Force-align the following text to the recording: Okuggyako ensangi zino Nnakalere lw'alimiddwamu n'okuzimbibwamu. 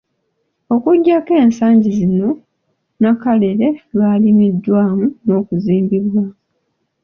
Okuggyako 0.75 1.31
ensangi 1.43 1.89
zino 1.97 2.29
Nnakalere 2.37 3.67
lw'alimiddwamu 3.95 5.05
n'okuzimbibwamu. 5.25 6.33